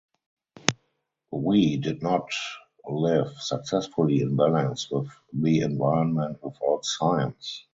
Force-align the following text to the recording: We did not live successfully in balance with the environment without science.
We 1.29 1.77
did 1.77 2.01
not 2.01 2.27
live 2.89 3.33
successfully 3.37 4.21
in 4.21 4.35
balance 4.35 4.89
with 4.89 5.11
the 5.31 5.59
environment 5.59 6.39
without 6.41 6.85
science. 6.85 7.67